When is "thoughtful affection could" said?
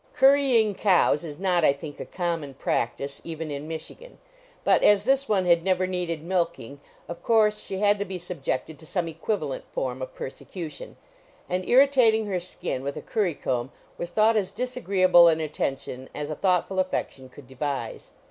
16.35-17.45